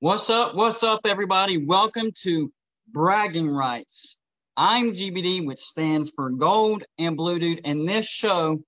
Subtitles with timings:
[0.00, 0.54] What's up?
[0.54, 1.56] What's up, everybody?
[1.56, 2.52] Welcome to
[2.86, 4.18] Bragging Rights.
[4.54, 8.62] I'm GBD, which stands for Gold and Blue Dude, and this show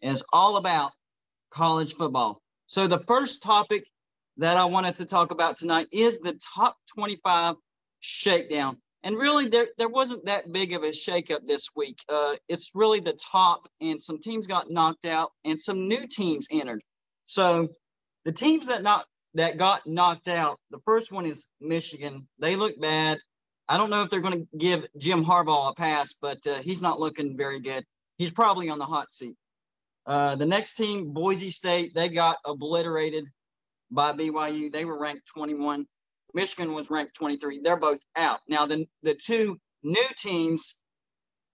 [0.00, 0.90] is all about
[1.52, 2.42] college football.
[2.66, 3.84] So, the first topic
[4.38, 7.54] that I wanted to talk about tonight is the top 25
[8.00, 8.76] shakedown.
[9.04, 12.00] And really, there, there wasn't that big of a shakeup this week.
[12.08, 16.48] Uh, it's really the top, and some teams got knocked out, and some new teams
[16.50, 16.82] entered.
[17.24, 17.68] So,
[18.24, 22.26] the teams that not that got knocked out, the first one is Michigan.
[22.38, 23.18] They look bad.
[23.68, 26.82] I don't know if they're going to give Jim Harbaugh a pass, but uh, he's
[26.82, 27.84] not looking very good.
[28.18, 29.36] He's probably on the hot seat.
[30.06, 33.24] Uh, the next team, Boise State, they got obliterated
[33.90, 34.72] by BYU.
[34.72, 35.86] They were ranked 21.
[36.34, 37.60] Michigan was ranked 23.
[37.62, 38.40] They're both out.
[38.48, 40.76] Now, the, the two new teams,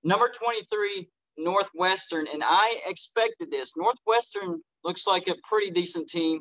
[0.02, 3.76] number 23, Northwestern, and I expected this.
[3.76, 6.40] Northwestern looks like a pretty decent team.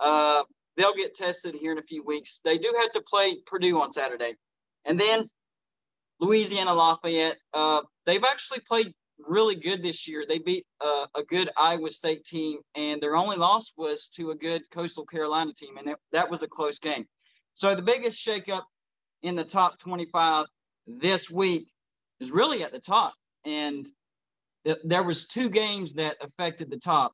[0.00, 0.42] Uh,
[0.76, 2.40] they'll get tested here in a few weeks.
[2.44, 4.34] They do have to play Purdue on Saturday.
[4.84, 5.28] And then
[6.20, 10.24] Louisiana Lafayette, uh, they've actually played really good this year.
[10.28, 14.34] They beat uh, a good Iowa State team, and their only loss was to a
[14.34, 17.06] good Coastal Carolina team, and it, that was a close game.
[17.54, 18.62] So the biggest shakeup
[19.22, 20.46] in the top 25
[20.86, 21.68] this week
[22.20, 23.86] is really at the top, and
[24.64, 27.12] th- there was two games that affected the top.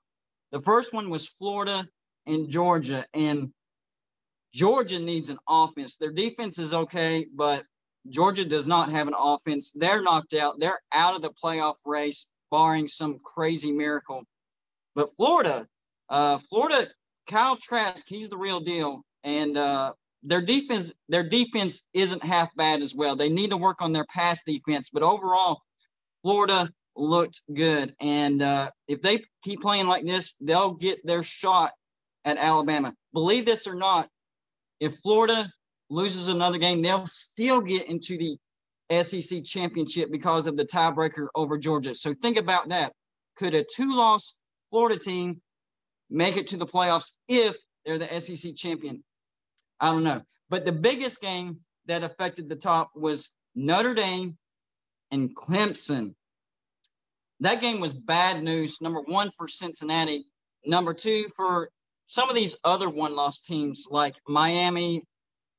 [0.53, 1.87] The first one was Florida
[2.29, 3.53] and Georgia, and
[4.53, 5.97] Georgia needs an offense.
[5.97, 7.65] Their defense is okay, but
[8.09, 9.73] Georgia does not have an offense.
[9.75, 10.55] They're knocked out.
[10.59, 14.23] They're out of the playoff race, barring some crazy miracle.
[14.95, 15.67] But Florida,
[16.09, 16.89] uh, Florida,
[17.29, 22.83] Kyle Trask, he's the real deal, and uh, their defense, their defense isn't half bad
[22.83, 23.17] as well.
[23.17, 25.61] They need to work on their pass defense, but overall,
[26.23, 27.95] Florida looked good.
[28.01, 31.73] And uh, if they keep playing like this, they'll get their shot
[32.25, 32.93] at Alabama.
[33.13, 34.09] Believe this or not,
[34.81, 35.51] if Florida
[35.91, 41.59] loses another game, they'll still get into the SEC championship because of the tiebreaker over
[41.59, 41.95] Georgia.
[41.95, 42.93] So think about that.
[43.37, 44.35] Could a two loss
[44.71, 45.41] Florida team
[46.11, 49.03] make it to the playoffs if they're the SEC champion?
[49.81, 50.23] I don't know.
[50.51, 54.37] But the biggest game that affected the top was Notre Dame
[55.11, 56.15] and Clemson.
[57.41, 58.81] That game was bad news.
[58.81, 60.27] Number one for Cincinnati.
[60.65, 61.71] Number two for
[62.09, 65.05] some of these other one-loss teams like Miami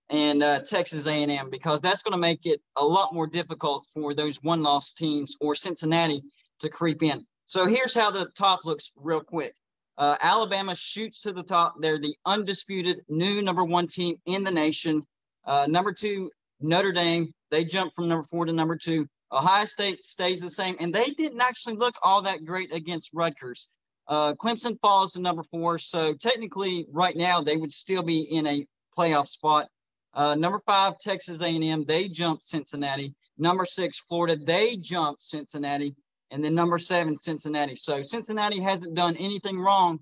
[0.09, 4.15] and uh, Texas A&M because that's going to make it a lot more difficult for
[4.15, 6.23] those one-loss teams or Cincinnati
[6.59, 7.23] to creep in.
[7.45, 9.53] So here's how the top looks real quick.
[9.95, 11.75] Uh, Alabama shoots to the top.
[11.79, 15.03] They're the undisputed new number one team in the nation.
[15.45, 17.31] Uh, number two, Notre Dame.
[17.51, 19.07] They jump from number four to number two.
[19.31, 23.67] Ohio State stays the same, and they didn't actually look all that great against Rutgers.
[24.09, 28.47] Uh, Clemson falls to number four, so technically, right now they would still be in
[28.47, 28.65] a
[28.97, 29.67] playoff spot.
[30.15, 33.13] Uh, number five, Texas A&M, they jumped Cincinnati.
[33.37, 35.95] Number six, Florida, they jumped Cincinnati,
[36.31, 37.75] and then number seven, Cincinnati.
[37.75, 39.99] So Cincinnati hasn't done anything wrong,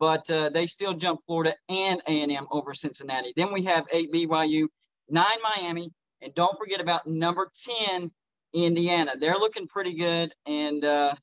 [0.00, 3.34] but uh, they still jumped Florida and A&M over Cincinnati.
[3.36, 4.66] Then we have eight BYU,
[5.10, 5.90] nine Miami,
[6.22, 8.10] and don't forget about number ten,
[8.54, 9.12] Indiana.
[9.20, 11.14] They're looking pretty good, and uh,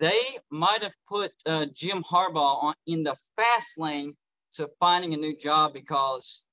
[0.00, 0.20] they
[0.50, 4.14] might have put uh, Jim Harbaugh on in the fast lane
[4.54, 6.44] to finding a new job because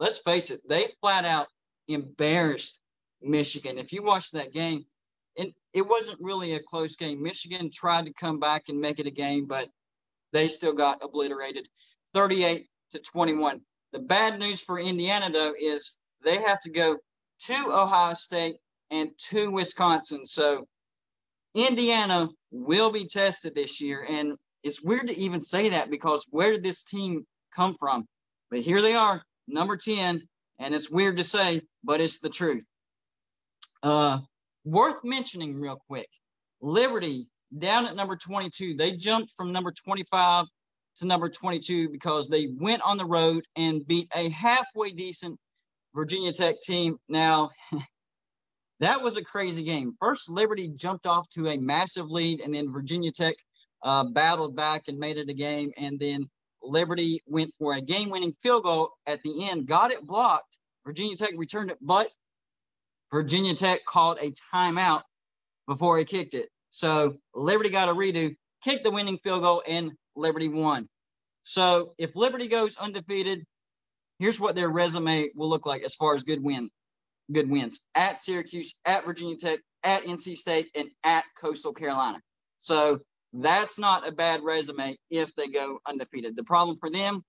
[0.00, 1.48] let's face it, they flat out
[1.88, 2.80] embarrassed
[3.22, 3.78] Michigan.
[3.78, 4.84] If you watch that game,
[5.38, 7.22] and it wasn't really a close game.
[7.22, 9.68] Michigan tried to come back and make it a game, but
[10.32, 11.68] they still got obliterated
[12.12, 13.60] 38 to 21.
[13.92, 16.98] The bad news for Indiana, though, is they have to go
[17.46, 18.56] to Ohio State
[18.90, 20.26] and to Wisconsin.
[20.26, 20.66] So
[21.54, 24.06] Indiana will be tested this year.
[24.08, 28.06] And it's weird to even say that because where did this team come from?
[28.50, 30.22] But here they are, number 10.
[30.58, 32.64] And it's weird to say, but it's the truth.
[33.82, 34.18] Uh,
[34.64, 36.08] worth mentioning real quick
[36.60, 38.74] Liberty down at number 22.
[38.74, 40.46] They jumped from number 25
[40.98, 45.38] to number 22 because they went on the road and beat a halfway decent
[45.94, 46.96] Virginia Tech team.
[47.08, 47.50] Now,
[48.80, 49.94] that was a crazy game.
[49.98, 53.34] First, Liberty jumped off to a massive lead, and then Virginia Tech
[53.82, 55.72] uh, battled back and made it a game.
[55.76, 56.28] And then
[56.62, 60.58] Liberty went for a game winning field goal at the end, got it blocked.
[60.84, 62.08] Virginia Tech returned it, but
[63.12, 65.02] Virginia Tech called a timeout
[65.66, 66.48] before he kicked it.
[66.70, 70.88] So Liberty got a redo, kicked the winning field goal, and Liberty won.
[71.42, 73.44] So if Liberty goes undefeated,
[74.18, 76.70] here's what their resume will look like as far as good win
[77.32, 82.20] good wins at Syracuse, at Virginia Tech, at NC State, and at Coastal Carolina.
[82.58, 82.98] So
[83.32, 86.36] that's not a bad resume if they go undefeated.
[86.36, 87.22] The problem for them,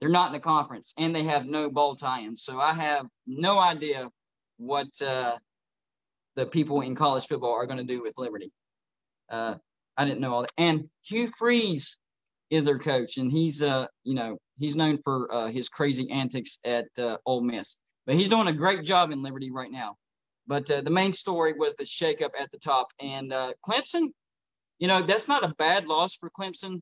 [0.00, 2.42] they're not in the conference and they have no bowl tie-ins.
[2.42, 4.08] So I have no idea
[4.56, 5.36] what uh,
[6.36, 8.52] the people in college football are going to do with Liberty.
[9.28, 9.56] Uh,
[9.96, 10.52] I didn't know all that.
[10.56, 11.98] And Hugh Freeze
[12.50, 16.58] is their coach, and he's uh you know he's known for uh, his crazy antics
[16.64, 17.76] at uh, Ole Miss,
[18.06, 19.96] but he's doing a great job in Liberty right now.
[20.46, 24.08] But uh, the main story was the shakeup at the top, and uh, Clemson.
[24.78, 26.80] You know that's not a bad loss for Clemson,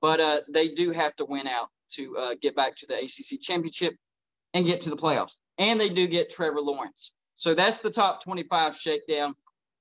[0.00, 3.40] but uh, they do have to win out to uh, get back to the ACC
[3.40, 3.94] championship
[4.54, 5.36] and get to the playoffs.
[5.58, 7.12] And they do get Trevor Lawrence.
[7.36, 9.34] So that's the top 25 shakedown.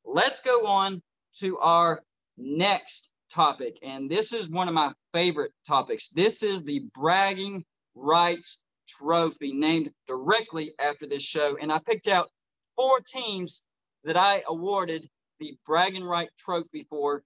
[0.04, 1.02] Let's go on
[1.40, 2.02] to our
[2.38, 3.80] next topic.
[3.82, 6.10] And this is one of my favorite topics.
[6.10, 7.64] This is the bragging
[7.96, 11.58] rights trophy named directly after this show.
[11.62, 12.30] And I picked out
[12.76, 13.62] four teams
[14.04, 15.10] that I awarded
[15.40, 17.24] the bragging right trophy for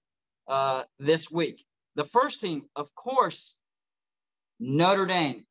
[0.48, 1.64] uh, this week.
[1.96, 3.56] The first team, of course,
[4.58, 5.44] Notre Dame.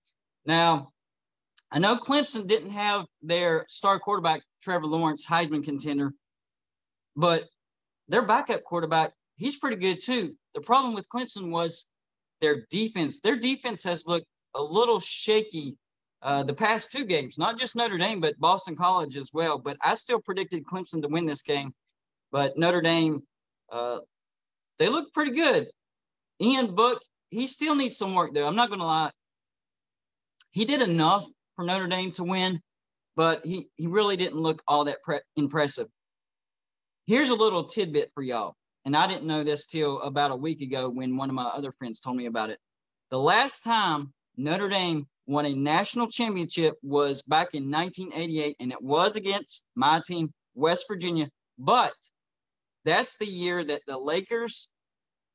[0.46, 0.90] Now,
[1.72, 6.14] I know Clemson didn't have their star quarterback, Trevor Lawrence, Heisman contender,
[7.16, 7.44] but
[8.08, 10.36] their backup quarterback, he's pretty good too.
[10.56, 11.86] The problem with Clemson was
[12.42, 13.20] their defense.
[13.20, 14.26] Their defense has looked
[14.56, 15.78] a little shaky
[16.22, 19.58] uh, the past two games, not just Notre Dame, but Boston College as well.
[19.58, 21.74] But I still predicted Clemson to win this game.
[22.32, 23.22] But Notre Dame,
[23.72, 24.00] uh,
[24.78, 25.68] they look pretty good.
[26.42, 28.48] Ian Book, he still needs some work though.
[28.48, 29.12] I'm not going to lie.
[30.52, 31.26] He did enough
[31.56, 32.62] for Notre Dame to win,
[33.16, 35.88] but he, he really didn't look all that pre- impressive.
[37.06, 38.56] Here's a little tidbit for y'all.
[38.86, 41.72] And I didn't know this till about a week ago when one of my other
[41.72, 42.60] friends told me about it.
[43.12, 48.82] The last time Notre Dame won a national championship was back in 1988, and it
[48.82, 51.30] was against my team, West Virginia.
[51.60, 51.94] But
[52.84, 54.70] that's the year that the Lakers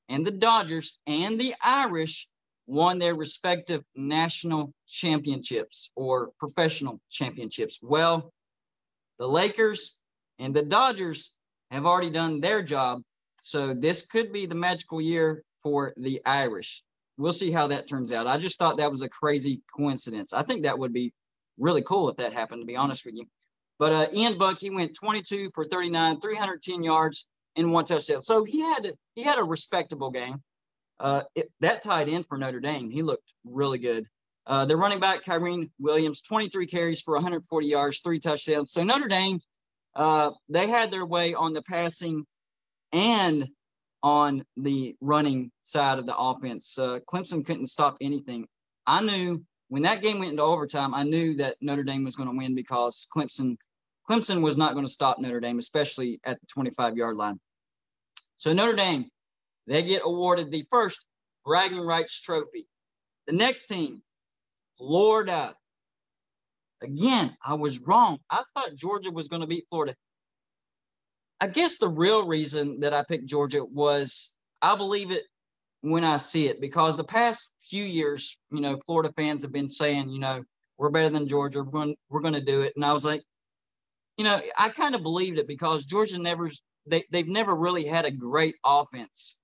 [0.09, 2.29] and the Dodgers and the Irish
[2.67, 7.79] won their respective national championships or professional championships.
[7.81, 8.33] Well,
[9.21, 9.99] the Lakers
[10.41, 11.37] and the Dodgers
[11.71, 13.01] have already done their job.
[13.41, 16.84] So this could be the magical year for the Irish.
[17.17, 18.27] We'll see how that turns out.
[18.27, 20.33] I just thought that was a crazy coincidence.
[20.33, 21.13] I think that would be
[21.59, 23.25] really cool if that happened, to be honest with you.
[23.79, 27.27] But uh, Ian Book, he went 22 for 39, 310 yards,
[27.57, 28.23] and one touchdown.
[28.23, 30.43] So he had he had a respectable game.
[31.01, 32.91] Uh, it, that tied in for Notre Dame.
[32.91, 34.07] He looked really good.
[34.47, 38.73] Uh, the running back Kyren Williams, 23 carries for 140 yards, three touchdowns.
[38.73, 39.41] So Notre Dame,
[39.97, 42.25] uh, they had their way on the passing
[42.93, 43.49] and
[44.05, 46.77] on the running side of the offense.
[46.79, 48.47] Uh, Clemson couldn't stop anything.
[48.87, 52.29] I knew when that game went into overtime, I knew that Notre Dame was going
[52.29, 53.57] to win because Clemson
[54.09, 57.41] Clemson was not going to stop Notre Dame, especially at the 25 yard line.
[58.37, 59.07] So Notre Dame,
[59.67, 61.07] they get awarded the first
[61.47, 62.67] bragging rights trophy.
[63.27, 64.03] The next team,
[64.77, 65.55] Florida.
[66.83, 68.19] Again, I was wrong.
[68.29, 69.95] I thought Georgia was going to beat Florida.
[71.41, 75.25] I guess the real reason that I picked Georgia was I believe it
[75.83, 79.69] when I see it because the past few years, you know, Florida fans have been
[79.69, 80.43] saying, you know,
[80.79, 81.63] we're better than Georgia.
[81.63, 82.73] We're going, to do it.
[82.77, 83.23] And I was like,
[84.17, 86.51] you know, I kind of believed it because Georgia never
[86.87, 89.37] they they've never really had a great offense.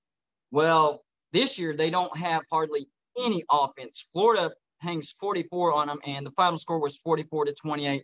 [0.51, 1.03] Well,
[1.33, 2.87] this year they don't have hardly
[3.19, 4.07] any offense.
[4.13, 8.03] Florida hangs 44 on them, and the final score was 44 to 28.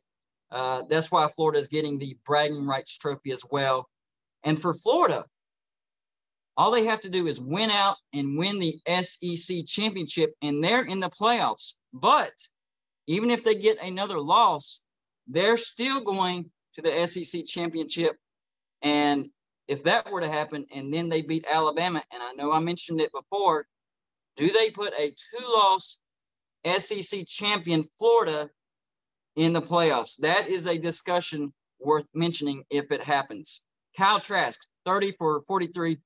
[0.50, 3.88] Uh, that's why Florida is getting the bragging rights trophy as well.
[4.44, 5.24] And for Florida,
[6.56, 10.84] all they have to do is win out and win the SEC championship, and they're
[10.84, 11.74] in the playoffs.
[11.92, 12.32] But
[13.06, 14.80] even if they get another loss,
[15.26, 18.16] they're still going to the SEC championship.
[18.82, 19.26] And
[19.68, 23.00] if that were to happen and then they beat Alabama, and I know I mentioned
[23.00, 23.66] it before,
[24.36, 25.98] do they put a two loss
[26.78, 28.50] SEC champion Florida
[29.36, 30.16] in the playoffs?
[30.18, 33.62] That is a discussion worth mentioning if it happens.
[33.96, 35.98] Kyle Trask, 30 for 43,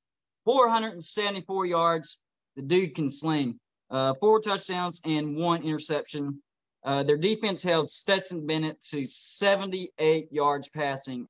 [0.44, 2.18] 474 yards.
[2.56, 3.58] The dude can sling.
[3.90, 6.40] Uh, four touchdowns and one interception.
[6.84, 11.26] Uh, their defense held Stetson Bennett to 78 yards passing.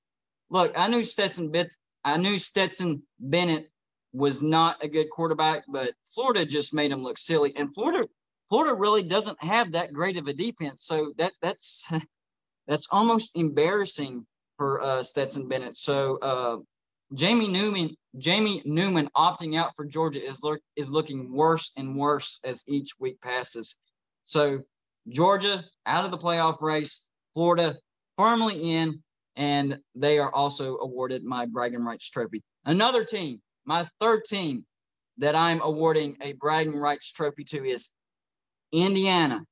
[0.51, 3.67] Look, I knew Stetson Bennett, I knew Stetson Bennett
[4.13, 7.53] was not a good quarterback, but Florida just made him look silly.
[7.57, 8.09] And Florida,
[8.51, 11.91] Florida really doesn't have that great of a defense, so that that's
[12.67, 14.27] that's almost embarrassing
[14.57, 15.77] for uh, Stetson Bennett.
[15.77, 16.57] So uh,
[17.15, 22.41] Jamie Newman, Jamie Newman opting out for Georgia is look, is looking worse and worse
[22.45, 23.77] as each week passes.
[24.25, 24.61] So
[25.09, 27.05] Georgia out of the playoff race,
[27.35, 27.77] Florida
[28.19, 29.03] firmly in,
[29.37, 32.43] and they are also awarded my bragging rights trophy.
[32.65, 34.67] Another team, my third team
[35.19, 37.91] that I'm awarding a bragging rights trophy to is
[38.73, 39.45] Indiana.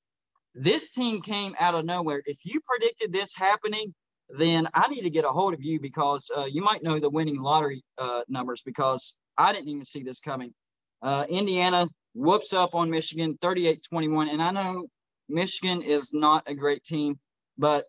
[0.54, 2.22] This team came out of nowhere.
[2.25, 3.94] If you predicted this happening,
[4.28, 7.10] then I need to get a hold of you because uh, you might know the
[7.10, 10.52] winning lottery uh, numbers because I didn't even see this coming.
[11.00, 14.28] Uh, Indiana whoops up on Michigan 38 21.
[14.28, 14.88] And I know
[15.28, 17.18] Michigan is not a great team,
[17.56, 17.87] but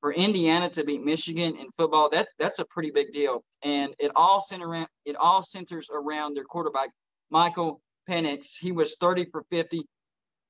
[0.00, 3.42] for Indiana to beat Michigan in football, that that's a pretty big deal.
[3.62, 6.90] And it all center it all centers around their quarterback,
[7.30, 8.58] Michael Penix.
[8.58, 9.86] He was 30 for 50,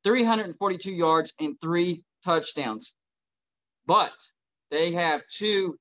[0.04, 2.92] 342 yards and three touchdowns.
[3.87, 4.12] But
[4.70, 5.76] they have two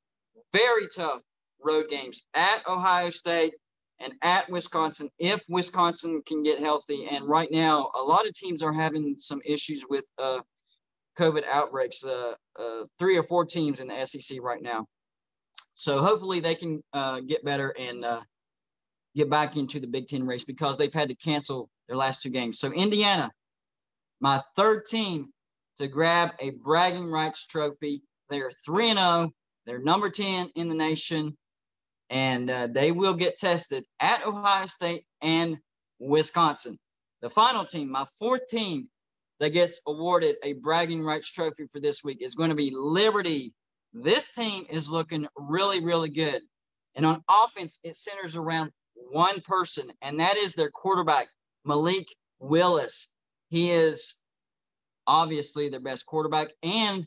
[0.51, 1.21] very tough
[1.63, 3.53] road games at Ohio State
[3.99, 7.07] and at Wisconsin if Wisconsin can get healthy.
[7.09, 10.39] And right now, a lot of teams are having some issues with uh,
[11.17, 12.03] COVID outbreaks.
[12.03, 14.85] Uh, uh, three or four teams in the SEC right now.
[15.75, 18.21] So hopefully they can uh, get better and uh,
[19.15, 22.29] get back into the Big Ten race because they've had to cancel their last two
[22.29, 22.59] games.
[22.59, 23.31] So Indiana,
[24.23, 25.27] my third team
[25.77, 28.01] to grab a bragging rights trophy.
[28.29, 29.09] They are three and zero.
[29.09, 29.31] Oh.
[29.65, 31.37] They're number ten in the nation,
[32.09, 35.57] and uh, they will get tested at Ohio State and
[35.99, 36.77] Wisconsin.
[37.21, 38.87] The final team, my fourth team,
[39.41, 43.53] that gets awarded a bragging rights trophy for this week is going to be Liberty.
[43.91, 46.41] This team is looking really, really good.
[46.95, 51.27] And on offense, it centers around one person, and that is their quarterback,
[51.65, 52.07] Malik
[52.39, 53.09] Willis.
[53.53, 54.17] He is
[55.05, 57.05] obviously their best quarterback and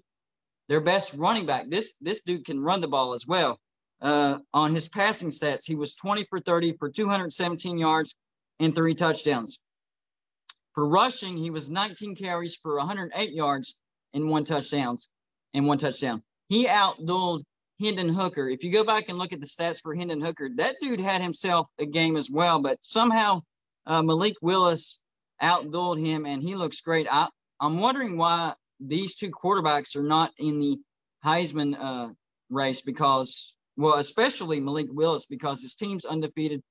[0.68, 1.68] their best running back.
[1.68, 3.58] This this dude can run the ball as well.
[4.00, 8.14] Uh, on his passing stats, he was 20 for 30 for 217 yards
[8.60, 9.58] and three touchdowns.
[10.72, 13.80] For rushing, he was 19 carries for 108 yards
[14.14, 15.10] and one touchdowns
[15.52, 16.22] and one touchdown.
[16.48, 17.42] He outdueled
[17.80, 18.48] Hendon Hooker.
[18.48, 21.22] If you go back and look at the stats for Hendon Hooker, that dude had
[21.22, 23.40] himself a game as well, but somehow
[23.86, 25.00] uh, Malik Willis
[25.42, 27.06] outdueled him and he looks great.
[27.10, 27.28] I,
[27.60, 30.78] I'm wondering why these two quarterbacks are not in the
[31.24, 32.12] Heisman uh,
[32.50, 36.62] race because, well, especially Malik Willis because his team's undefeated.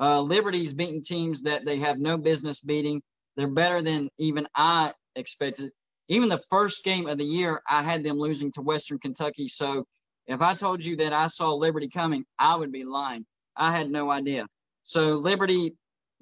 [0.00, 3.02] Uh, Liberty's beating teams that they have no business beating.
[3.36, 5.70] They're better than even I expected.
[6.08, 9.48] Even the first game of the year, I had them losing to Western Kentucky.
[9.48, 9.84] So
[10.26, 13.26] if I told you that I saw Liberty coming, I would be lying.
[13.56, 14.46] I had no idea.
[14.84, 15.74] So Liberty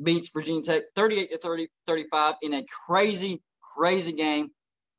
[0.03, 3.43] beats Virginia Tech 38 to 30, 35 in a crazy,
[3.77, 4.49] crazy game.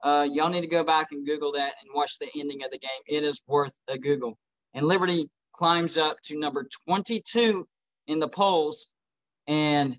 [0.04, 2.78] Uh, y'all need to go back and Google that and watch the ending of the
[2.78, 2.90] game.
[3.08, 4.38] It is worth a Google.
[4.74, 7.68] And Liberty climbs up to number 22
[8.08, 8.90] in the polls.
[9.48, 9.98] And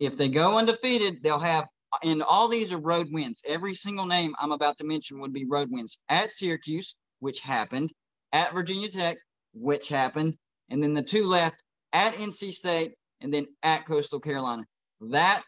[0.00, 1.66] if they go undefeated, they'll have,
[2.02, 3.42] and all these are road wins.
[3.46, 7.92] Every single name I'm about to mention would be road wins at Syracuse, which happened,
[8.32, 9.18] at Virginia Tech,
[9.54, 10.36] which happened,
[10.68, 11.62] and then the two left
[11.92, 14.64] at NC State and then at Coastal Carolina.
[15.00, 15.42] That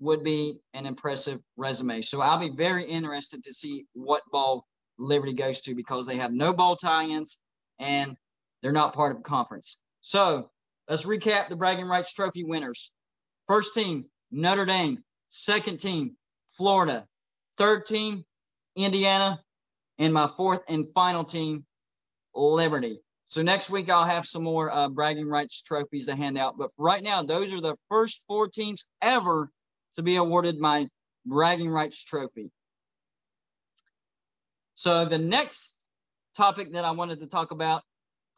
[0.00, 2.00] would be an impressive resume.
[2.02, 4.66] So I'll be very interested to see what ball
[4.98, 7.38] Liberty goes to because they have no ball tie-ins
[7.78, 8.16] and
[8.62, 9.78] they're not part of a conference.
[10.00, 10.50] So
[10.88, 12.92] let's recap the bragging rights trophy winners.
[13.46, 14.98] First team, Notre Dame.
[15.30, 16.16] Second team,
[16.56, 17.06] Florida.
[17.56, 18.24] Third team,
[18.76, 19.40] Indiana.
[19.98, 21.64] And my fourth and final team,
[22.34, 23.00] Liberty.
[23.28, 26.56] So next week I'll have some more uh, bragging rights trophies to hand out.
[26.56, 29.50] But right now, those are the first four teams ever
[29.96, 30.88] to be awarded my
[31.26, 32.50] bragging rights trophy.
[34.76, 35.74] So the next
[36.34, 37.82] topic that I wanted to talk about,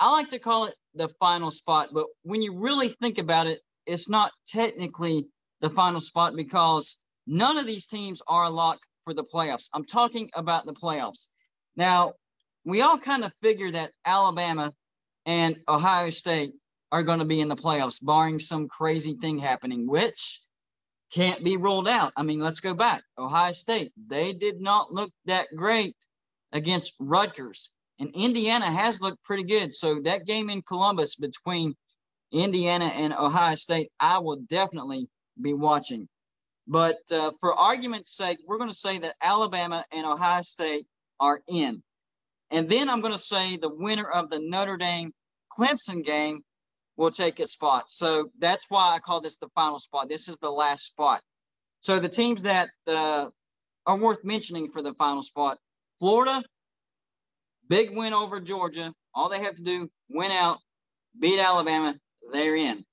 [0.01, 1.91] I like to call it the final spot.
[1.93, 5.29] But when you really think about it, it's not technically
[5.61, 6.97] the final spot because
[7.29, 9.69] none of these teams are a lock for the playoffs.
[9.73, 11.29] I'm talking about the playoffs.
[11.77, 12.15] Now,
[12.65, 14.73] we all kind of figure that Alabama
[15.27, 16.53] and Ohio State
[16.93, 20.41] are going to be in the playoffs, barring some crazy thing happening, which
[21.13, 22.13] can't be ruled out.
[22.17, 23.03] I mean, let's go back.
[23.19, 25.97] Ohio State, they did not look that great
[26.53, 27.71] against Rutgers.
[27.99, 29.73] And Indiana has looked pretty good.
[29.73, 31.75] So that game in Columbus between
[32.33, 35.09] Indiana and Ohio State, I will definitely
[35.41, 36.09] be watching.
[36.67, 40.87] But uh, for argument's sake, we're going to say that Alabama and Ohio State
[41.19, 41.83] are in.
[42.51, 45.13] And then I'm going to say the winner of the Notre Dame
[45.57, 46.43] Clemson game
[46.97, 47.85] will take its spot.
[47.89, 50.09] So that's why I call this the final spot.
[50.09, 51.23] This is the last spot.
[51.81, 53.29] So the teams that uh,
[53.87, 55.59] are worth mentioning for the final spot
[55.99, 56.43] Florida,
[57.69, 58.93] big win over Georgia.
[59.15, 60.59] All they have to do, win out,
[61.19, 61.95] beat Alabama,
[62.33, 62.85] they're in.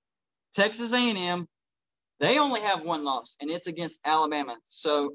[0.54, 1.48] Texas A&M,
[2.20, 4.58] they only have one loss, and it's against Alabama.
[4.66, 5.14] So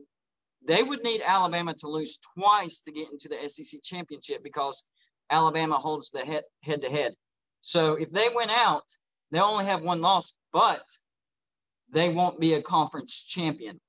[0.66, 4.84] they would need Alabama to lose twice to get into the SEC championship because
[5.30, 7.14] Alabama holds the head head to head.
[7.62, 8.84] So if they win out,
[9.30, 10.82] they only have one loss, but
[11.90, 13.80] they won't be a conference champion.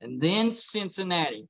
[0.00, 1.48] And then Cincinnati.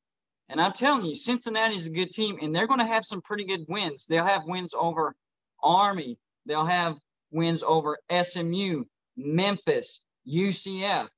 [0.48, 3.20] And I'm telling you, Cincinnati is a good team, and they're going to have some
[3.20, 4.06] pretty good wins.
[4.06, 5.14] They'll have wins over
[5.62, 6.18] Army.
[6.46, 6.96] They'll have
[7.30, 8.84] wins over SMU,
[9.16, 11.08] Memphis, UCF,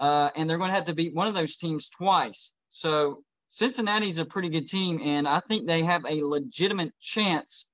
[0.00, 2.52] uh, and they're going to have to beat one of those teams twice.
[2.68, 7.68] So Cincinnati's a pretty good team, and I think they have a legitimate chance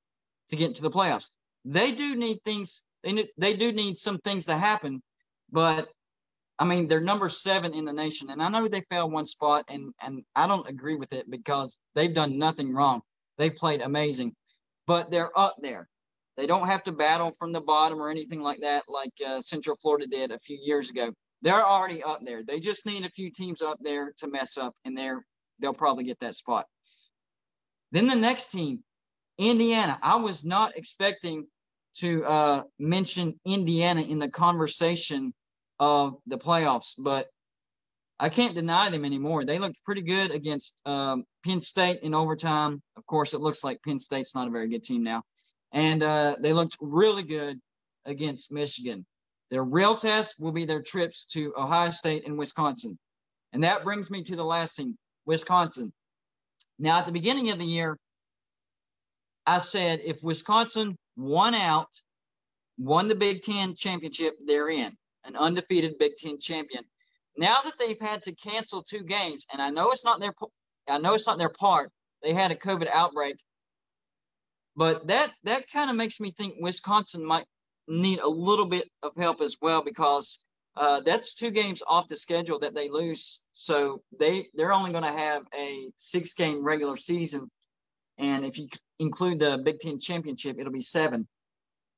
[0.48, 1.30] to get into the playoffs.
[1.64, 2.82] They do need things.
[3.02, 5.02] They they do need some things to happen,
[5.50, 5.88] but
[6.58, 9.64] I mean they're number seven in the nation, and I know they fell one spot,
[9.68, 13.02] and and I don't agree with it because they've done nothing wrong.
[13.36, 14.34] They've played amazing,
[14.86, 15.88] but they're up there.
[16.36, 19.76] They don't have to battle from the bottom or anything like that, like uh, Central
[19.76, 21.12] Florida did a few years ago.
[21.44, 22.42] They're already up there.
[22.42, 25.24] They just need a few teams up there to mess up, and they're
[25.60, 26.66] they'll probably get that spot.
[27.92, 28.82] Then the next team,
[29.38, 29.98] Indiana.
[30.02, 31.46] I was not expecting
[31.98, 35.32] to uh, mention Indiana in the conversation
[35.78, 37.28] of the playoffs, but
[38.18, 39.44] I can't deny them anymore.
[39.44, 42.82] They looked pretty good against um, Penn State in overtime.
[42.96, 45.22] Of course, it looks like Penn State's not a very good team now
[45.74, 47.60] and uh, they looked really good
[48.06, 49.04] against Michigan.
[49.54, 52.98] Their real test will be their trips to Ohio State and Wisconsin.
[53.52, 55.92] And that brings me to the last team, Wisconsin.
[56.80, 57.96] Now, at the beginning of the year,
[59.46, 62.02] I said if Wisconsin won out,
[62.78, 64.92] won the Big Ten championship, they're in,
[65.22, 66.82] an undefeated Big Ten champion.
[67.36, 70.34] Now that they've had to cancel two games, and I know it's not their,
[70.88, 71.92] I know it's not their part.
[72.24, 73.36] They had a COVID outbreak
[74.76, 77.46] but that that kind of makes me think Wisconsin might
[77.88, 80.44] need a little bit of help as well because
[80.76, 83.42] uh, that's two games off the schedule that they lose.
[83.52, 87.50] So they they're only going to have a six game regular season,
[88.18, 91.28] and if you include the Big Ten championship, it'll be seven.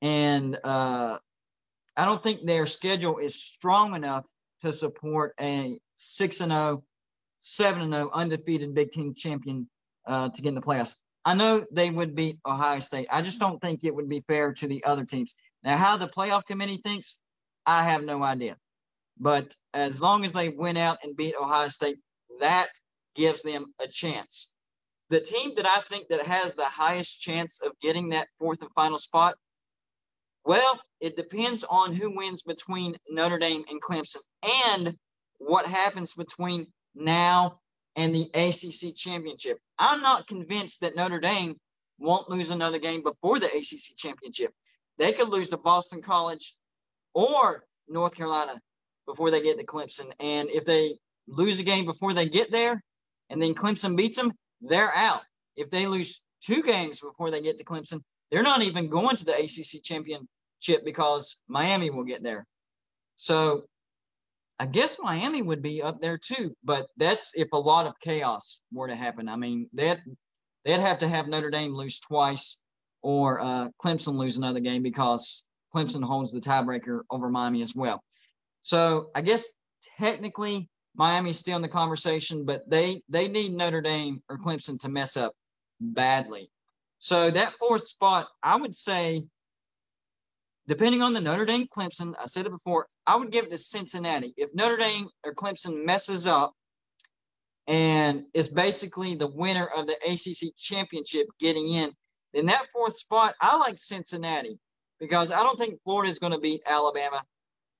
[0.02, 1.16] And uh,
[1.97, 4.26] I don't think their schedule is strong enough
[4.61, 6.85] to support a six and 0,
[7.38, 9.69] 7 and 0 undefeated Big Ten champion
[10.07, 10.97] uh, to get in the playoffs.
[11.26, 13.09] I know they would beat Ohio State.
[13.11, 15.35] I just don't think it would be fair to the other teams.
[15.64, 17.18] Now, how the playoff committee thinks,
[17.66, 18.57] I have no idea.
[19.18, 21.98] But as long as they win out and beat Ohio State,
[22.38, 22.68] that
[23.16, 24.51] gives them a chance.
[25.11, 28.70] The team that I think that has the highest chance of getting that fourth and
[28.77, 29.35] final spot,
[30.44, 34.20] well, it depends on who wins between Notre Dame and Clemson
[34.68, 34.96] and
[35.38, 37.59] what happens between now
[37.96, 39.59] and the ACC championship.
[39.78, 41.56] I'm not convinced that Notre Dame
[41.98, 44.52] won't lose another game before the ACC championship.
[44.98, 46.54] They could lose to Boston College
[47.14, 48.61] or North Carolina
[49.06, 50.12] before they get to Clemson.
[50.20, 50.94] And if they
[51.26, 52.82] lose a game before they get there
[53.30, 55.22] and then Clemson beats them, they're out.
[55.56, 59.24] If they lose two games before they get to Clemson, they're not even going to
[59.24, 62.46] the ACC championship because Miami will get there.
[63.16, 63.64] So
[64.59, 68.61] I guess Miami would be up there too, but that's if a lot of chaos
[68.73, 69.29] were to happen.
[69.29, 70.01] I mean, they'd
[70.64, 72.59] they'd have to have Notre Dame lose twice
[73.03, 78.03] or uh, Clemson lose another game because Clemson holds the tiebreaker over Miami as well.
[78.62, 79.47] So I guess
[79.99, 84.88] technically Miami's still in the conversation, but they they need Notre Dame or Clemson to
[84.88, 85.33] mess up
[85.81, 86.51] badly.
[86.99, 89.29] So that fourth spot, I would say
[90.68, 93.59] depending on the Notre Dame Clemson, I said it before, I would give it to
[93.59, 94.35] Cincinnati.
[94.37, 96.52] If Notre Dame or Clemson messes up
[97.66, 101.92] and is basically the winner of the ACC championship getting in,
[102.35, 104.59] then that fourth spot, I like Cincinnati
[104.98, 107.22] because I don't think Florida is going to beat Alabama.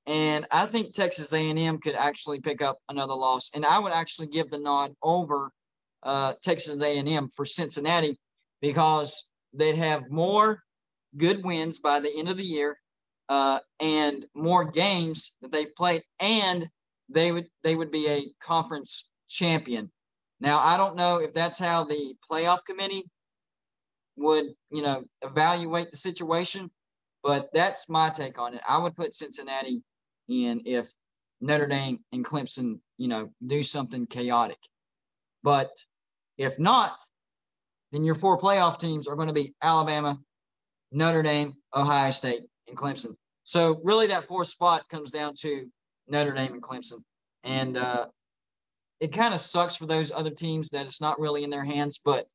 [0.07, 3.51] And I think Texas A&M could actually pick up another loss.
[3.55, 5.51] And I would actually give the nod over
[6.05, 8.17] uh, Texas A&M for Cincinnati
[8.61, 10.63] because they'd have more
[11.17, 12.79] good wins by the end of the year
[13.29, 16.69] uh, and more games that they've played, and
[17.09, 19.91] they would they would be a conference champion.
[20.41, 23.05] Now I don't know if that's how the playoff committee
[24.17, 26.71] would you know evaluate the situation,
[27.23, 28.61] but that's my take on it.
[28.69, 29.83] I would put Cincinnati
[30.29, 30.89] in if
[31.41, 34.59] Notre Dame and Clemson you know do something chaotic,
[35.43, 35.71] but
[36.39, 36.99] if not,
[37.93, 40.19] then your four playoff teams are going to be Alabama,
[40.97, 43.15] Notre Dame, Ohio State, and Clemson.
[43.45, 45.67] So really, that fourth spot comes down to
[46.09, 47.03] Notre Dame and Clemson,
[47.45, 48.07] and uh,
[48.99, 52.01] it kind of sucks for those other teams that it's not really in their hands.
[52.03, 52.27] But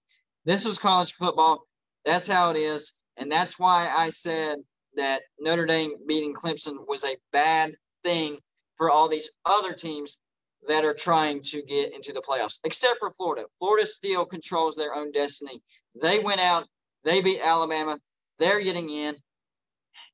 [0.45, 1.63] this is college football.
[2.05, 4.59] That's how it is, and that's why I said
[4.95, 8.37] that Notre Dame beating Clemson was a bad thing
[8.77, 10.19] for all these other teams
[10.67, 13.45] that are trying to get into the playoffs, except for Florida.
[13.57, 15.63] Florida still controls their own destiny.
[15.99, 16.67] They went out,
[17.03, 17.97] they beat Alabama,
[18.41, 19.15] they're getting in.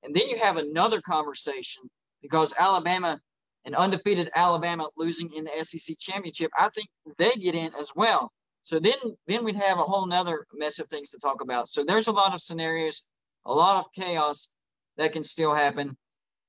[0.04, 1.84] And then you have another conversation
[2.22, 3.20] because Alabama,
[3.66, 6.88] an undefeated Alabama losing in the SEC championship, I think
[7.18, 8.32] they get in as well.
[8.64, 8.96] So then,
[9.28, 11.70] then we'd have a whole nother mess of things to talk about.
[11.70, 13.02] So there's a lot of scenarios,
[13.46, 14.50] a lot of chaos
[14.98, 15.98] that can still happen.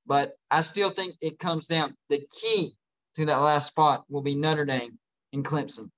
[0.05, 1.95] But I still think it comes down.
[2.09, 2.75] The key
[3.15, 4.97] to that last spot will be Notre Dame
[5.33, 5.89] and Clemson.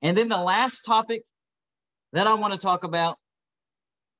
[0.00, 1.22] And then the last topic
[2.12, 3.16] that I want to talk about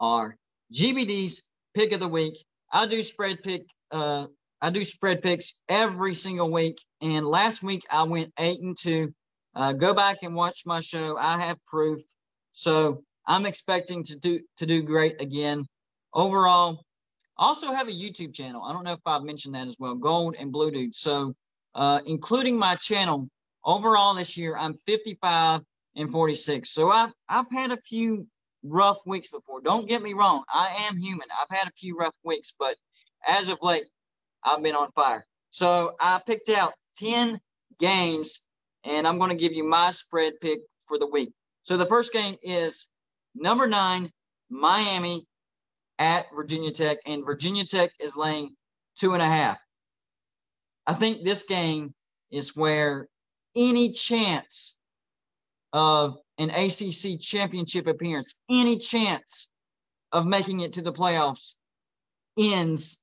[0.02, 0.36] are
[0.74, 1.42] GBD's
[1.74, 2.34] pick of the week.
[2.70, 3.62] I do spread pick.
[3.90, 4.26] Uh,
[4.60, 6.78] I do spread picks every single week.
[7.00, 9.14] And last week I went eight and two.
[9.54, 11.16] Uh, go back and watch my show.
[11.16, 12.02] I have proof.
[12.52, 15.64] So I'm expecting to do to do great again.
[16.14, 16.84] Overall,
[17.36, 18.62] also have a YouTube channel.
[18.62, 19.94] I don't know if I've mentioned that as well.
[19.94, 20.94] Gold and Blue Dude.
[20.94, 21.34] So
[21.74, 23.28] uh, including my channel,
[23.64, 25.60] overall this year I'm 55
[25.96, 26.70] and 46.
[26.70, 28.26] So I've I've had a few
[28.62, 29.60] rough weeks before.
[29.60, 30.44] Don't get me wrong.
[30.52, 31.26] I am human.
[31.40, 32.76] I've had a few rough weeks, but
[33.26, 33.84] as of late,
[34.44, 35.24] I've been on fire.
[35.50, 37.40] So I picked out 10
[37.78, 38.40] games
[38.84, 41.32] and I'm going to give you my spread pick for the week.
[41.62, 42.88] So the first game is
[43.34, 44.10] number nine,
[44.50, 45.26] Miami
[45.98, 48.54] at Virginia Tech, and Virginia Tech is laying
[48.98, 49.58] two and a half.
[50.86, 51.94] I think this game
[52.30, 53.08] is where
[53.54, 54.76] any chance
[55.72, 59.50] of an ACC championship appearance, any chance
[60.12, 61.56] of making it to the playoffs
[62.38, 63.00] ends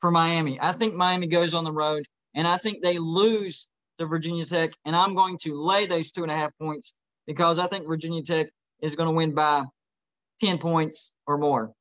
[0.00, 0.58] for Miami.
[0.60, 3.66] I think Miami goes on the road and I think they lose
[3.98, 6.94] to Virginia Tech, and I'm going to lay those two and a half points
[7.26, 8.48] because I think Virginia Tech
[8.82, 9.64] is going to win by
[10.40, 11.72] 10 points or more.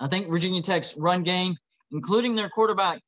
[0.00, 1.56] I think Virginia Tech's run game,
[1.92, 3.00] including their quarterback,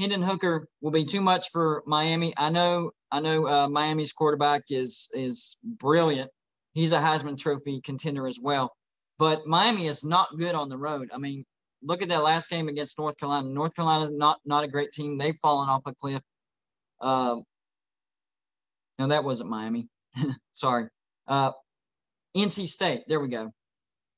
[0.00, 2.32] Hendon Hooker, will be too much for Miami.
[2.38, 6.30] I know, I know, uh, Miami's quarterback is is brilliant.
[6.72, 8.72] He's a Heisman Trophy contender as well.
[9.18, 11.10] But Miami is not good on the road.
[11.12, 11.44] I mean,
[11.82, 13.46] look at that last game against North Carolina.
[13.48, 15.18] North Carolina is not not a great team.
[15.18, 16.22] They've fallen off a cliff.
[16.98, 17.36] Uh,
[18.98, 19.88] no, that wasn't Miami.
[20.54, 20.88] Sorry.
[21.28, 21.52] Uh,
[22.34, 23.02] NC State.
[23.06, 23.52] There we go.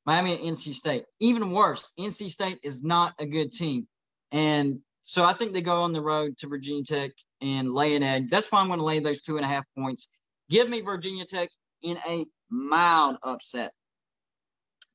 [0.07, 1.05] Miami and NC State.
[1.19, 3.89] Even worse, NC State is not a good team.
[4.31, 7.11] And so I think they go on the road to Virginia Tech
[7.41, 8.31] and lay an egg.
[8.31, 10.09] That's why I'm going to lay those two and a half points.
[10.49, 11.49] Give me Virginia Tech
[11.83, 13.73] in a mild upset.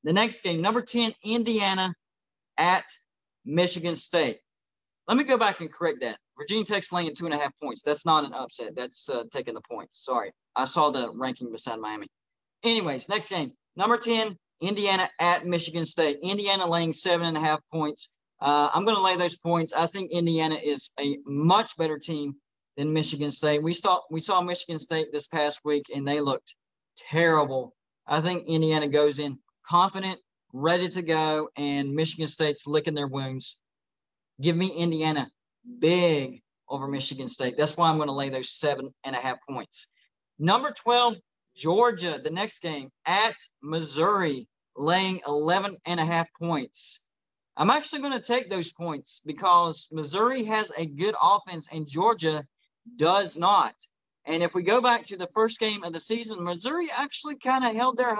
[0.03, 1.93] The next game, number 10, Indiana
[2.57, 2.85] at
[3.45, 4.37] Michigan State.
[5.07, 6.17] Let me go back and correct that.
[6.37, 7.81] Virginia Tech's laying two and a half points.
[7.81, 8.75] That's not an upset.
[8.75, 10.03] That's uh, taking the points.
[10.03, 10.31] Sorry.
[10.55, 12.07] I saw the ranking beside Miami.
[12.63, 13.51] Anyways, next game.
[13.75, 16.19] Number 10, Indiana at Michigan State.
[16.23, 18.09] Indiana laying seven and a half points.
[18.39, 19.73] Uh, I'm going to lay those points.
[19.73, 22.35] I think Indiana is a much better team
[22.75, 23.63] than Michigan State.
[23.63, 26.55] We saw we saw Michigan State this past week, and they looked
[26.97, 27.75] terrible.
[28.05, 30.19] I think Indiana goes in confident,
[30.53, 33.57] ready to go, and Michigan State's licking their wounds.
[34.39, 35.27] Give me Indiana
[35.79, 37.57] big over Michigan State.
[37.57, 39.87] That's why I'm going to lay those seven and a half points.
[40.39, 41.17] Number 12,
[41.55, 47.01] Georgia, the next game at Missouri, laying 11 and a half points.
[47.59, 52.43] I'm actually going to take those points because Missouri has a good offense and Georgia
[52.97, 53.73] does not.
[54.25, 57.65] And if we go back to the first game of the season, Missouri actually kind
[57.65, 58.15] of held their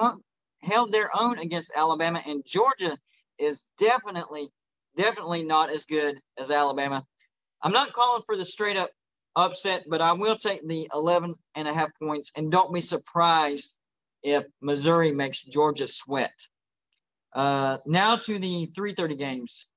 [0.64, 2.98] held their own against Alabama, and Georgia
[3.38, 4.50] is definitely
[4.96, 7.06] definitely not as good as Alabama.
[7.62, 8.90] I'm not calling for the straight up
[9.36, 12.32] upset, but I will take the 11 and a half points.
[12.36, 13.74] And don't be surprised
[14.24, 16.34] if Missouri makes Georgia sweat.
[17.34, 19.68] Uh, now to the 3:30 games.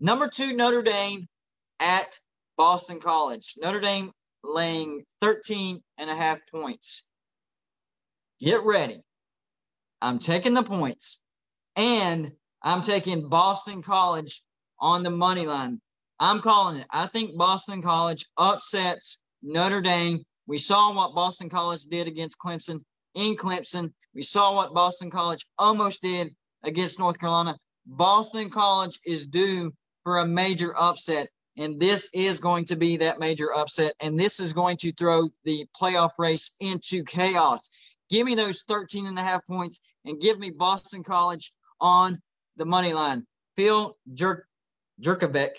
[0.00, 1.26] Number two, Notre Dame
[1.80, 2.18] at
[2.56, 3.54] Boston College.
[3.58, 7.04] Notre Dame laying 13 and a half points.
[8.40, 9.02] Get ready.
[10.02, 11.20] I'm taking the points,
[11.74, 12.32] and
[12.62, 14.42] I'm taking Boston College
[14.78, 15.80] on the money line.
[16.18, 16.86] I'm calling it.
[16.90, 20.22] I think Boston College upsets Notre Dame.
[20.46, 22.80] We saw what Boston College did against Clemson
[23.14, 23.92] in Clemson.
[24.14, 26.28] We saw what Boston College almost did
[26.62, 27.56] against North Carolina.
[27.86, 33.18] Boston College is due for a major upset, and this is going to be that
[33.18, 37.68] major upset, and this is going to throw the playoff race into chaos.
[38.10, 42.20] Give me those 13 and a half points and give me Boston College on
[42.56, 43.26] the money line.
[43.56, 44.46] Phil Jerk
[45.02, 45.50] Jerkovic,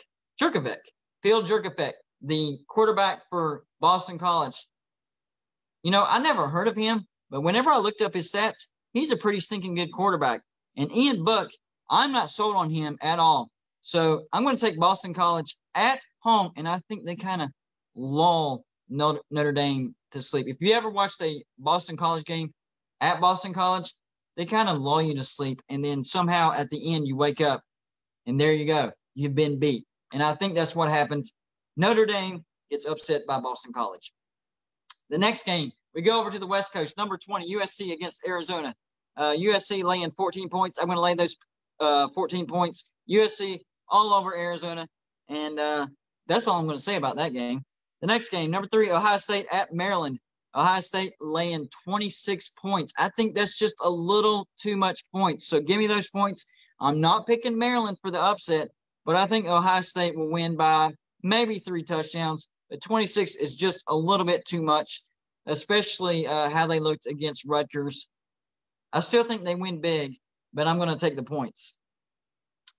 [0.41, 0.77] Jurkovec,
[1.21, 4.65] Phil Jurkovec, the quarterback for Boston College.
[5.83, 9.11] You know, I never heard of him, but whenever I looked up his stats, he's
[9.11, 10.41] a pretty stinking good quarterback.
[10.77, 11.49] And Ian Book,
[11.89, 13.49] I'm not sold on him at all.
[13.81, 17.49] So I'm going to take Boston College at home, and I think they kind of
[17.95, 20.47] lull Notre Dame to sleep.
[20.47, 22.53] If you ever watched a Boston College game
[23.01, 23.93] at Boston College,
[24.35, 27.41] they kind of lull you to sleep, and then somehow at the end you wake
[27.41, 27.61] up,
[28.25, 29.85] and there you go, you've been beat.
[30.13, 31.33] And I think that's what happens.
[31.75, 34.13] Notre Dame gets upset by Boston College.
[35.09, 36.95] The next game, We go over to the West Coast.
[36.97, 38.75] Number 20, USC against Arizona.
[39.17, 40.77] Uh, USC laying 14 points.
[40.77, 41.35] I'm going to lay those
[41.79, 42.89] uh, 14 points.
[43.09, 44.87] USC all over Arizona.
[45.29, 45.87] And uh,
[46.27, 47.63] that's all I'm going to say about that game.
[48.01, 50.19] The next game, number three, Ohio State at Maryland.
[50.55, 52.93] Ohio State laying 26 points.
[52.97, 55.47] I think that's just a little too much points.
[55.47, 56.45] So give me those points.
[56.79, 58.69] I'm not picking Maryland for the upset,
[59.05, 62.47] but I think Ohio State will win by maybe three touchdowns.
[62.69, 65.01] But 26 is just a little bit too much,
[65.45, 68.07] especially uh, how they looked against Rutgers.
[68.93, 70.17] I still think they win big,
[70.53, 71.75] but I'm going to take the points.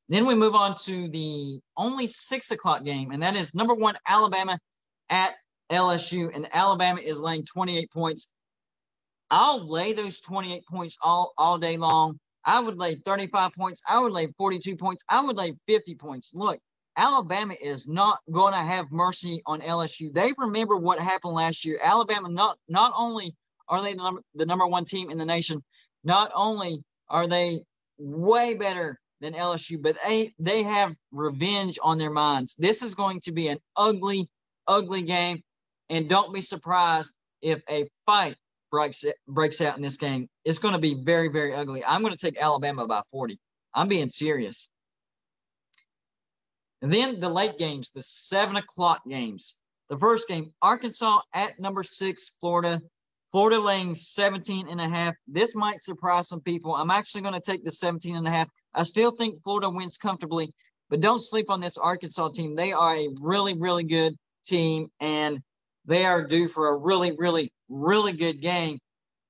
[0.09, 3.97] Then we move on to the only six o'clock game, and that is number one
[4.07, 4.59] Alabama
[5.11, 5.33] at
[5.71, 8.29] LSU, and Alabama is laying 28 points.
[9.31, 12.19] I'll lay those 28 points all all day long.
[12.45, 13.83] I would lay 35 points.
[13.89, 15.05] I would lay 42 points.
[15.11, 16.33] I would lay 50 points.
[16.35, 16.61] Look,
[16.97, 20.13] Alabama is not going to have mercy on LSU.
[20.15, 21.79] They remember what happened last year.
[21.85, 23.37] Alabama not not only
[23.69, 25.63] are they the number, the number one team in the nation,
[26.05, 27.61] not only are they
[27.99, 32.55] way better than LSU, but they they have revenge on their minds.
[32.59, 34.29] This is going to be an ugly,
[34.67, 35.43] ugly game,
[35.91, 38.37] and don't be surprised if a fight
[38.71, 40.29] breaks breaks out in this game.
[40.45, 41.85] It's going to be very, very ugly.
[41.85, 43.39] I'm going to take Alabama by 40.
[43.75, 44.69] I'm being serious.
[46.83, 49.57] And then the late games, the seven o'clock games.
[49.89, 52.81] The first game, Arkansas at number six, Florida.
[53.31, 55.15] Florida laying 17 and a half.
[55.27, 56.75] This might surprise some people.
[56.75, 58.49] I'm actually going to take the 17 and a half.
[58.75, 60.53] I still think Florida wins comfortably,
[60.89, 62.55] but don't sleep on this Arkansas team.
[62.55, 64.15] They are a really, really good
[64.47, 65.41] team, and
[65.85, 68.79] they are due for a really, really, really good game.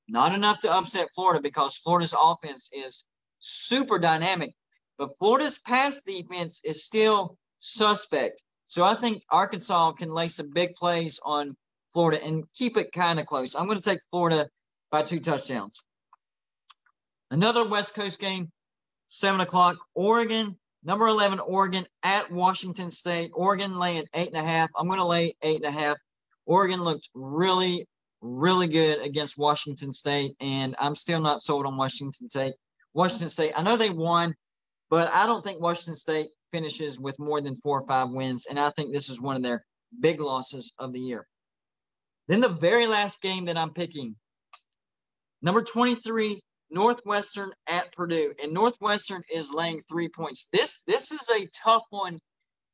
[0.09, 3.05] Not enough to upset Florida because Florida's offense is
[3.41, 4.53] super dynamic,
[4.97, 8.43] but Florida's pass defense is still suspect.
[8.67, 11.57] So I think Arkansas can lay some big plays on
[11.93, 13.55] Florida and keep it kind of close.
[13.55, 14.49] I'm going to take Florida
[14.91, 15.83] by two touchdowns.
[17.31, 18.51] Another West Coast game,
[19.09, 19.77] seven o'clock.
[19.95, 23.31] Oregon, number 11, Oregon at Washington State.
[23.35, 24.71] Oregon laying eight and a half.
[24.77, 25.97] I'm going to lay eight and a half.
[26.47, 27.87] Oregon looked really,
[28.23, 32.55] really good against Washington State, and I'm still not sold on Washington State.
[32.95, 34.35] Washington State, I know they won,
[34.89, 38.59] but I don't think Washington State finishes with more than four or five wins, and
[38.59, 39.65] I think this is one of their
[40.01, 41.27] big losses of the year.
[42.29, 44.15] Then the very last game that I'm picking,
[45.41, 50.49] number 23, Northwestern at Purdue, and Northwestern is laying three points.
[50.53, 52.21] This this is a tough one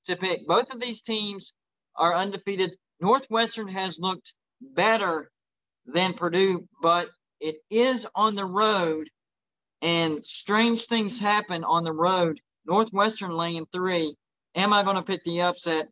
[0.07, 0.47] to pick.
[0.49, 1.53] Both of these teams
[1.97, 2.77] are undefeated.
[3.01, 5.31] Northwestern has looked better
[5.87, 9.09] than Purdue, but it is on the road,
[9.83, 12.41] and strange things happen on the road.
[12.67, 14.17] Northwestern laying three.
[14.57, 15.87] Am I going to pick the upset?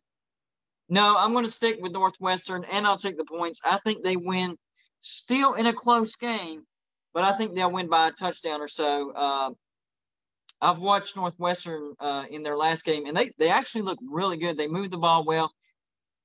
[0.89, 3.61] No, I'm going to stick with Northwestern and I'll take the points.
[3.63, 4.57] I think they win
[4.99, 6.63] still in a close game,
[7.13, 9.11] but I think they'll win by a touchdown or so.
[9.11, 9.49] Uh,
[10.61, 14.57] I've watched Northwestern uh, in their last game and they, they actually look really good.
[14.57, 15.51] They move the ball well.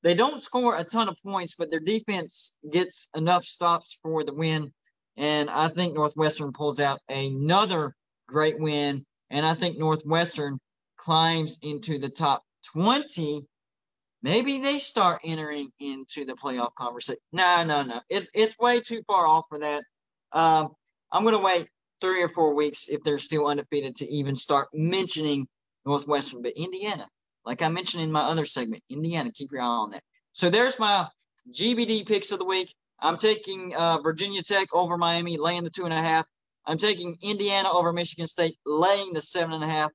[0.03, 4.33] They don't score a ton of points, but their defense gets enough stops for the
[4.33, 4.73] win.
[5.17, 7.95] And I think Northwestern pulls out another
[8.29, 9.05] great win.
[9.31, 10.59] And I think Northwestern
[10.97, 12.43] climbs into the top
[12.73, 13.47] 20
[14.23, 17.21] maybe they start entering into the playoff conversation.
[17.33, 18.01] No, no, no.
[18.09, 19.85] It's it's way too far off for that.
[20.33, 20.71] Um,
[21.13, 21.69] I'm to wait
[22.01, 25.47] three or four weeks if they're still undefeated to even start mentioning
[25.85, 26.43] Northwestern.
[26.43, 27.07] But Indiana,
[27.45, 30.03] like I mentioned in my other segment, Indiana, keep your eye on that.
[30.33, 31.07] So there's my
[31.53, 32.75] GBD picks of the week.
[33.01, 36.27] I'm taking uh, Virginia Tech over Miami, laying the two and a half.
[36.67, 39.91] I'm taking Indiana over Michigan State, laying the seven and a half.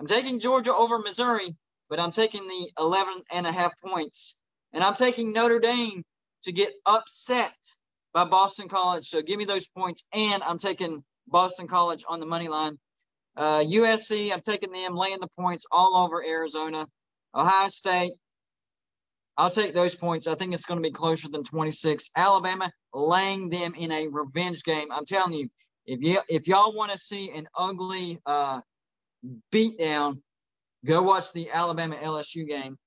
[0.00, 1.54] I'm taking Georgia over Missouri,
[1.88, 4.36] but I'm taking the 11 and a half points.
[4.72, 6.02] And I'm taking Notre Dame
[6.44, 7.54] to get upset
[8.12, 9.08] by Boston College.
[9.08, 10.04] So give me those points.
[10.12, 12.78] And I'm taking Boston College on the money line.
[13.36, 16.86] Uh, USC, I'm taking them laying the points all over Arizona.
[17.34, 18.12] Ohio State,
[19.36, 20.26] I'll take those points.
[20.26, 22.10] I think it's going to be closer than 26.
[22.16, 24.88] Alabama laying them in a revenge game.
[24.90, 25.48] I'm telling you,
[25.84, 28.60] if you if y'all want to see an ugly uh,
[29.52, 30.22] beatdown,
[30.86, 32.78] Go watch the Alabama LSU game.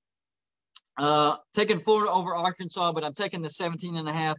[0.98, 4.38] Uh, taking Florida over Arkansas, but I'm taking the 17 and a half.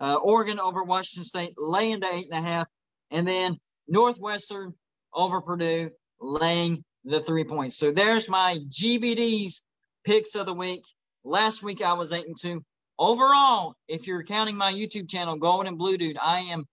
[0.00, 2.66] Uh, Oregon over Washington State, laying the eight and a half,
[3.10, 4.74] and then Northwestern
[5.14, 5.90] over Purdue,
[6.20, 7.78] laying the three points.
[7.78, 9.62] So there's my GBD's
[10.04, 10.82] picks of the week.
[11.24, 12.60] Last week I was eight and two.
[12.98, 16.64] Overall, if you're counting my YouTube channel, Gold and Blue Dude, I am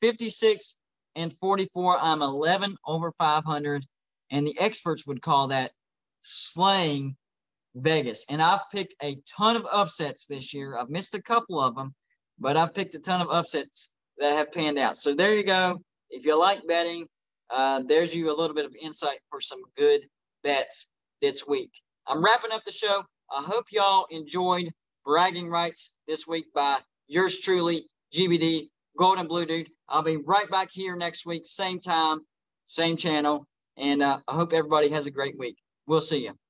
[0.00, 0.76] 56
[1.14, 1.98] and 44.
[2.00, 3.84] I'm 11 over 500,
[4.30, 5.70] and the experts would call that
[6.28, 7.16] slaying
[7.74, 8.24] Vegas.
[8.28, 10.76] And I've picked a ton of upsets this year.
[10.76, 11.94] I've missed a couple of them,
[12.38, 14.98] but I've picked a ton of upsets that have panned out.
[14.98, 15.80] So there you go.
[16.10, 17.06] If you like betting,
[17.50, 20.02] uh, there's you a little bit of insight for some good
[20.42, 20.88] bets
[21.22, 21.70] this week.
[22.06, 23.02] I'm wrapping up the show.
[23.30, 24.70] I hope y'all enjoyed
[25.04, 29.70] bragging rights this week by yours truly, GBD, Gold and Blue Dude.
[29.88, 32.20] I'll be right back here next week, same time,
[32.64, 33.46] same channel.
[33.76, 35.56] And uh, I hope everybody has a great week.
[35.88, 36.47] We'll see you.